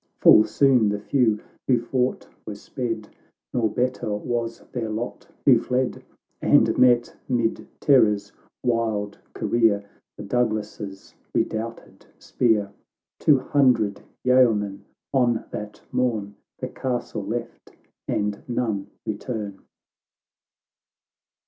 [0.17, 3.09] G39 Full soon the few who fought were sped,
[3.53, 6.03] Nor better was their lot who fled,
[6.41, 8.31] And met, 'mid terror's
[8.63, 9.87] wild career,
[10.17, 12.71] The Douglas's redoubted spear!
[13.19, 17.71] Two hundred yeomen on that morn The castle left,
[18.07, 19.59] and none return.